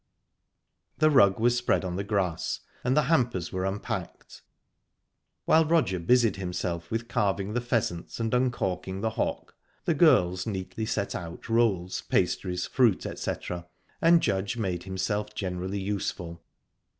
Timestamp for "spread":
1.55-1.85